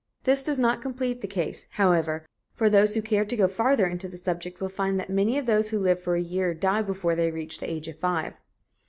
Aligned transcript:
This 0.23 0.41
does 0.41 0.57
not 0.57 0.81
complete 0.81 1.21
the 1.21 1.27
case, 1.27 1.67
however, 1.73 2.25
for 2.55 2.71
those 2.71 2.95
who 2.95 3.03
care 3.03 3.23
to 3.23 3.37
go 3.37 3.47
farther 3.47 3.85
into 3.85 4.07
the 4.07 4.17
subject 4.17 4.59
will 4.59 4.67
find 4.67 4.99
that 4.99 5.11
many 5.11 5.37
of 5.37 5.45
those 5.45 5.69
who 5.69 5.77
live 5.77 5.99
for 5.99 6.15
a 6.15 6.21
year 6.23 6.55
die 6.55 6.81
before 6.81 7.13
they 7.13 7.29
reach 7.29 7.59
the 7.59 7.69
age 7.69 7.87
of 7.87 7.99
five. 7.99 8.33